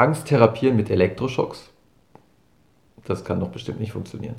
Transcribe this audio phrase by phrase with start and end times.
[0.00, 1.68] Angst therapieren mit Elektroschocks?
[3.04, 4.36] Das kann doch bestimmt nicht funktionieren.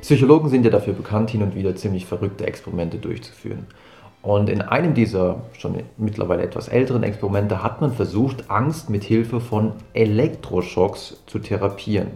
[0.00, 3.66] Psychologen sind ja dafür bekannt, hin und wieder ziemlich verrückte Experimente durchzuführen.
[4.22, 9.40] Und in einem dieser schon mittlerweile etwas älteren Experimente hat man versucht, Angst mit Hilfe
[9.42, 12.12] von Elektroschocks zu therapieren.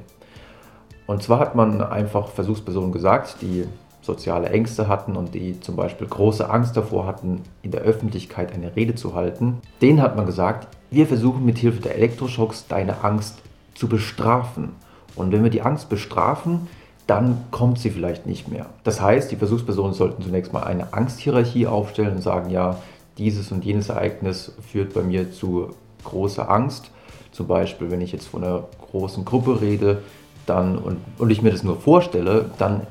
[1.07, 3.67] Und zwar hat man einfach Versuchspersonen gesagt, die
[4.03, 8.75] soziale Ängste hatten und die zum Beispiel große Angst davor hatten, in der Öffentlichkeit eine
[8.77, 13.39] Rede zu halten, denen hat man gesagt, wir versuchen mit Hilfe der Elektroschocks deine Angst
[13.75, 14.71] zu bestrafen.
[15.14, 16.68] Und wenn wir die Angst bestrafen,
[17.07, 18.67] dann kommt sie vielleicht nicht mehr.
[18.85, 22.79] Das heißt, die Versuchspersonen sollten zunächst mal eine Angsthierarchie aufstellen und sagen, ja,
[23.19, 25.75] dieses und jenes Ereignis führt bei mir zu
[26.05, 26.91] großer Angst.
[27.30, 30.03] Zum Beispiel, wenn ich jetzt von einer großen Gruppe rede
[30.46, 32.86] dann, und, und ich mir das nur vorstelle, dann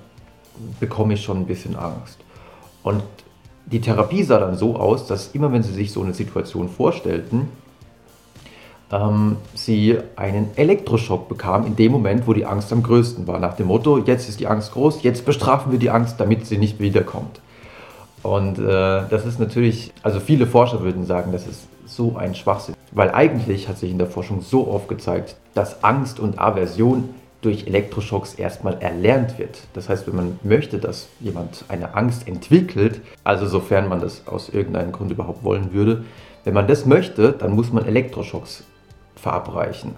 [0.80, 2.20] bekomme ich schon ein bisschen Angst.
[2.84, 3.04] Und
[3.66, 7.48] die Therapie sah dann so aus, dass immer wenn sie sich so eine Situation vorstellten,
[8.92, 13.40] ähm, sie einen Elektroschock bekam in dem Moment, wo die Angst am größten war.
[13.40, 16.58] Nach dem Motto, jetzt ist die Angst groß, jetzt bestrafen wir die Angst, damit sie
[16.58, 17.40] nicht wiederkommt.
[18.24, 22.76] Und äh, das ist natürlich, also viele Forscher würden sagen, das ist so ein Schwachsinn.
[22.92, 27.10] Weil eigentlich hat sich in der Forschung so oft gezeigt, dass Angst und Aversion
[27.42, 29.60] durch Elektroschocks erstmal erlernt wird.
[29.74, 34.50] Das heißt, wenn man möchte, dass jemand eine Angst entwickelt, also sofern man das aus
[34.50, 36.06] irgendeinem Grund überhaupt wollen würde,
[36.44, 38.64] wenn man das möchte, dann muss man Elektroschocks
[39.16, 39.94] verabreichen.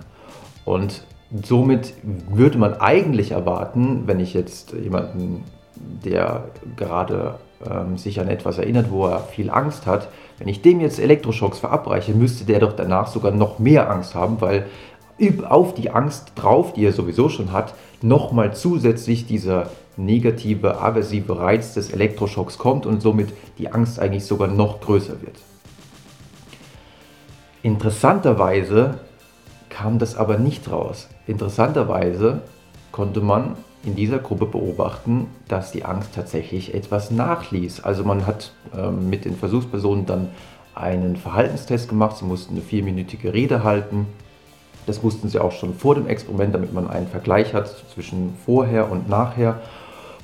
[0.66, 1.04] Und
[1.44, 5.44] somit würde man eigentlich erwarten, wenn ich jetzt jemanden,
[5.76, 6.46] der
[6.78, 7.36] gerade
[7.70, 11.60] ähm, sich an etwas erinnert, wo er viel Angst hat, wenn ich dem jetzt Elektroschocks
[11.60, 14.66] verabreiche, müsste der doch danach sogar noch mehr Angst haben, weil
[15.48, 21.74] auf die Angst drauf, die er sowieso schon hat, nochmal zusätzlich dieser negative, aversive Reiz
[21.74, 25.38] des Elektroschocks kommt und somit die Angst eigentlich sogar noch größer wird.
[27.62, 29.00] Interessanterweise
[29.70, 31.08] kam das aber nicht raus.
[31.28, 32.42] Interessanterweise
[32.92, 33.56] konnte man
[33.86, 37.82] in dieser Gruppe beobachten, dass die Angst tatsächlich etwas nachließ.
[37.84, 40.30] Also man hat ähm, mit den Versuchspersonen dann
[40.76, 44.08] einen Verhaltenstest gemacht, sie mussten eine vierminütige Rede halten
[44.86, 48.92] das wussten sie auch schon vor dem Experiment, damit man einen Vergleich hat zwischen vorher
[48.92, 49.60] und nachher.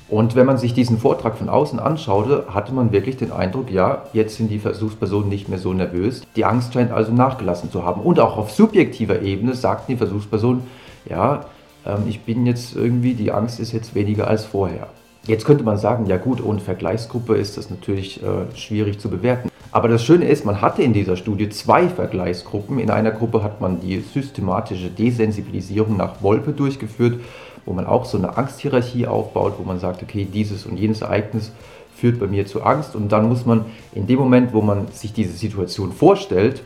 [0.08, 4.02] Und wenn man sich diesen Vortrag von außen anschaute, hatte man wirklich den Eindruck, ja,
[4.12, 6.22] jetzt sind die Versuchspersonen nicht mehr so nervös.
[6.34, 8.02] Die Angst scheint also nachgelassen zu haben.
[8.02, 10.64] Und auch auf subjektiver Ebene sagten die Versuchspersonen,
[11.08, 11.46] ja,
[11.86, 14.88] ähm, ich bin jetzt irgendwie, die Angst ist jetzt weniger als vorher.
[15.26, 19.50] Jetzt könnte man sagen, ja gut, ohne Vergleichsgruppe ist das natürlich äh, schwierig zu bewerten.
[19.72, 22.78] Aber das Schöne ist, man hatte in dieser Studie zwei Vergleichsgruppen.
[22.78, 27.20] In einer Gruppe hat man die systematische Desensibilisierung nach Wolpe durchgeführt,
[27.66, 31.52] wo man auch so eine Angsthierarchie aufbaut, wo man sagt, okay, dieses und jenes Ereignis
[31.94, 32.96] führt bei mir zu Angst.
[32.96, 36.62] Und dann muss man in dem Moment, wo man sich diese Situation vorstellt,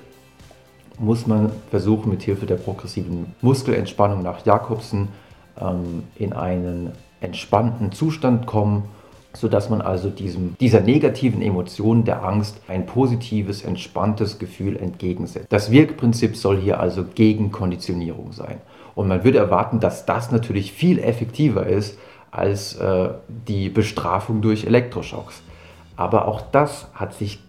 [0.99, 5.09] muss man versuchen, mit Hilfe der progressiven Muskelentspannung nach Jakobsen
[5.61, 8.85] ähm, in einen entspannten Zustand kommen
[9.37, 15.47] sodass man also diesem, dieser negativen Emotion der Angst ein positives, entspanntes Gefühl entgegensetzt.
[15.51, 18.59] Das Wirkprinzip soll hier also gegen Konditionierung sein.
[18.95, 21.99] Und man würde erwarten, dass das natürlich viel effektiver ist
[22.31, 23.11] als äh,
[23.49, 25.43] die Bestrafung durch Elektroschocks.
[25.97, 27.41] Aber auch das hat sich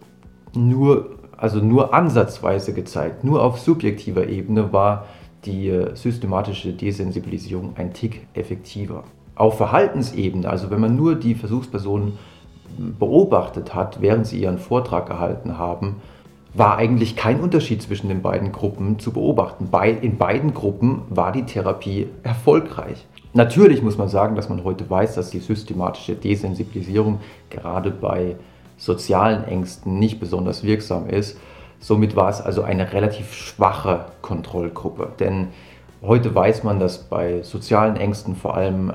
[0.56, 3.24] nur, also nur ansatzweise gezeigt.
[3.24, 5.06] Nur auf subjektiver Ebene war
[5.46, 9.04] die äh, systematische Desensibilisierung ein Tick effektiver.
[9.36, 12.18] Auf Verhaltensebene, also wenn man nur die Versuchspersonen
[12.78, 15.98] beobachtet hat, während sie ihren Vortrag gehalten haben,
[16.54, 19.68] war eigentlich kein Unterschied zwischen den beiden Gruppen zu beobachten.
[20.02, 23.06] In beiden Gruppen war die Therapie erfolgreich.
[23.34, 27.20] Natürlich muss man sagen, dass man heute weiß, dass die systematische Desensibilisierung
[27.50, 28.38] gerade bei
[28.78, 31.38] sozialen Ängsten nicht besonders wirksam ist.
[31.80, 35.12] Somit war es also eine relativ schwache Kontrollgruppe.
[35.20, 35.50] Denn
[36.02, 38.94] heute weiß man, dass bei sozialen Ängsten vor allem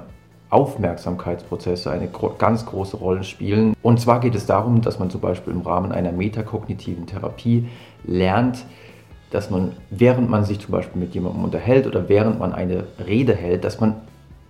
[0.50, 3.74] Aufmerksamkeitsprozesse eine ganz große Rolle spielen.
[3.82, 7.68] Und zwar geht es darum, dass man zum Beispiel im Rahmen einer metakognitiven Therapie
[8.04, 8.64] lernt,
[9.30, 13.34] dass man, während man sich zum Beispiel mit jemandem unterhält oder während man eine Rede
[13.34, 13.94] hält, dass man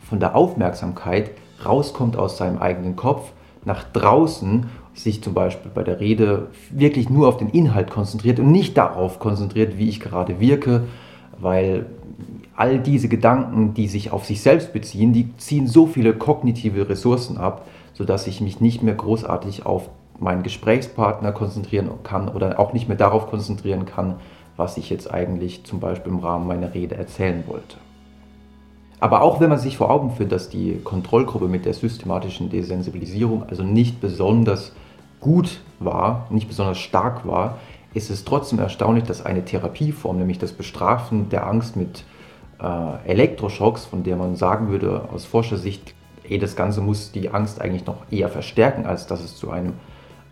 [0.01, 1.31] von der Aufmerksamkeit
[1.65, 3.33] rauskommt aus seinem eigenen Kopf,
[3.65, 8.51] nach draußen sich zum Beispiel bei der Rede wirklich nur auf den Inhalt konzentriert und
[8.51, 10.85] nicht darauf konzentriert, wie ich gerade wirke,
[11.39, 11.87] weil
[12.57, 17.39] all diese Gedanken, die sich auf sich selbst beziehen, die ziehen so viele kognitive Ressourcen
[17.39, 19.89] ab, sodass ich mich nicht mehr großartig auf
[20.19, 24.17] meinen Gesprächspartner konzentrieren kann oder auch nicht mehr darauf konzentrieren kann,
[24.57, 27.79] was ich jetzt eigentlich zum Beispiel im Rahmen meiner Rede erzählen wollte.
[29.01, 33.45] Aber auch wenn man sich vor Augen führt, dass die Kontrollgruppe mit der systematischen Desensibilisierung
[33.49, 34.73] also nicht besonders
[35.21, 37.59] gut war, nicht besonders stark war,
[37.95, 42.05] ist es trotzdem erstaunlich, dass eine Therapieform, nämlich das Bestrafen der Angst mit
[42.63, 45.95] äh, Elektroschocks, von der man sagen würde aus Forschersicht,
[46.29, 49.75] eh, das Ganze muss die Angst eigentlich noch eher verstärken, als dass es zu einem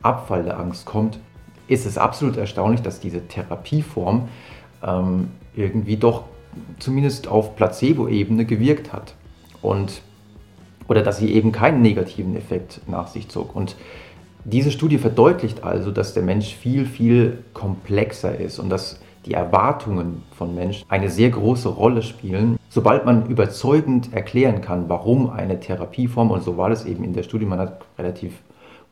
[0.02, 1.18] Abfall der Angst kommt,
[1.66, 4.28] ist es absolut erstaunlich, dass diese Therapieform
[4.82, 6.24] ähm, irgendwie doch
[6.78, 9.14] zumindest auf Placebo-Ebene gewirkt hat.
[9.60, 10.02] Und,
[10.86, 13.54] oder dass sie eben keinen negativen Effekt nach sich zog.
[13.54, 13.76] Und
[14.44, 20.22] diese Studie verdeutlicht also, dass der Mensch viel, viel komplexer ist und dass die Erwartungen
[20.36, 22.58] von Menschen eine sehr große Rolle spielen.
[22.68, 27.22] Sobald man überzeugend erklären kann, warum eine Therapieform, und so war das eben in der
[27.22, 28.34] Studie, man hat relativ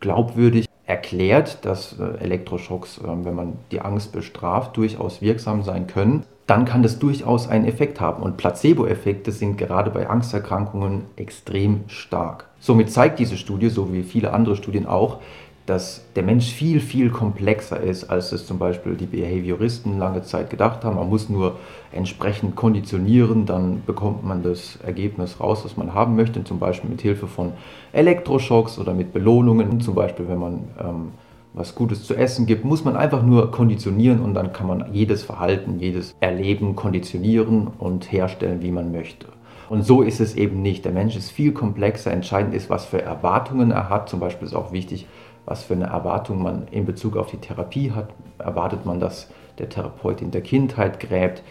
[0.01, 6.25] glaubwürdig erklärt, dass äh, Elektroschocks, ähm, wenn man die Angst bestraft, durchaus wirksam sein können,
[6.47, 8.23] dann kann das durchaus einen Effekt haben.
[8.23, 12.47] Und Placebo-Effekte sind gerade bei Angsterkrankungen extrem stark.
[12.61, 15.19] Somit zeigt diese Studie, so wie viele andere Studien auch,
[15.67, 20.49] dass der Mensch viel, viel komplexer ist, als es zum Beispiel die Behavioristen lange Zeit
[20.49, 20.97] gedacht haben.
[20.97, 21.57] Man muss nur
[21.93, 27.03] entsprechend konditionieren, dann bekommt man das Ergebnis raus, was man haben möchte, zum Beispiel mit
[27.03, 27.53] Hilfe von
[27.93, 29.81] Elektroschocks oder mit Belohnungen.
[29.81, 31.09] Zum Beispiel, wenn man ähm,
[31.53, 35.23] was Gutes zu essen gibt, muss man einfach nur konditionieren und dann kann man jedes
[35.25, 39.27] Verhalten, jedes Erleben konditionieren und herstellen, wie man möchte.
[39.69, 40.85] Und so ist es eben nicht.
[40.85, 42.13] Der Mensch ist viel komplexer.
[42.13, 44.09] Entscheidend ist, was für Erwartungen er hat.
[44.09, 45.07] Zum Beispiel ist auch wichtig,
[45.47, 48.09] was für eine Erwartung man in Bezug auf die Therapie hat.
[48.39, 51.43] Erwartet man, dass der Therapeut in der Kindheit gräbt?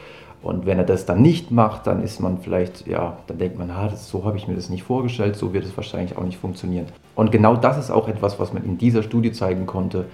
[0.43, 3.71] Und wenn er das dann nicht macht, dann ist man vielleicht, ja, dann denkt man,
[3.71, 6.37] ah, das, so habe ich mir das nicht vorgestellt, so wird es wahrscheinlich auch nicht
[6.37, 6.85] funktionieren.
[7.15, 10.05] Und genau das ist auch etwas, was man in dieser Studie zeigen konnte.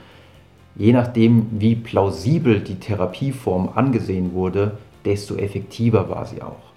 [0.76, 6.71] Je nachdem, wie plausibel die Therapieform angesehen wurde, desto effektiver war sie auch.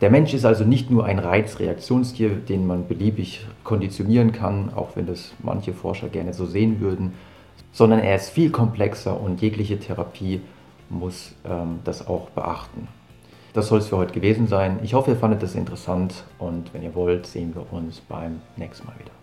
[0.00, 5.06] Der Mensch ist also nicht nur ein Reizreaktionstier, den man beliebig konditionieren kann, auch wenn
[5.06, 7.12] das manche Forscher gerne so sehen würden,
[7.72, 10.40] sondern er ist viel komplexer und jegliche Therapie
[10.88, 12.88] muss ähm, das auch beachten.
[13.52, 14.78] Das soll es für heute gewesen sein.
[14.82, 18.86] Ich hoffe, ihr fandet es interessant und wenn ihr wollt, sehen wir uns beim nächsten
[18.86, 19.19] Mal wieder.